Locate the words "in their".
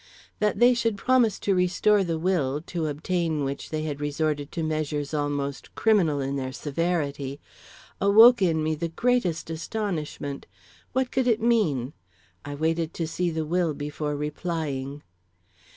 6.19-6.51